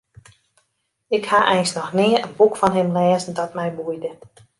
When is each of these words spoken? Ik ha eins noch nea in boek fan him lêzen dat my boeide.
Ik 1.15 1.25
ha 1.31 1.39
eins 1.53 1.73
noch 1.75 1.91
nea 1.99 2.19
in 2.25 2.35
boek 2.39 2.55
fan 2.61 2.75
him 2.77 2.89
lêzen 2.97 3.33
dat 3.39 3.55
my 3.57 3.67
boeide. 3.77 4.11